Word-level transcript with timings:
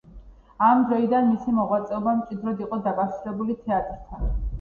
ამ 0.67 0.79
დროიდან 0.91 1.27
მისი 1.33 1.53
მოღვაწეობა 1.57 2.13
მჭიდროდ 2.21 2.63
იყო 2.65 2.79
დაკავშირებული 2.87 3.59
თეატრთან. 3.67 4.33